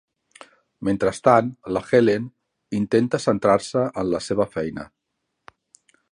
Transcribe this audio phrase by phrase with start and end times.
[0.87, 2.25] Mentrestant, la Helen
[2.77, 4.87] intenta centrar-se en la seva feina.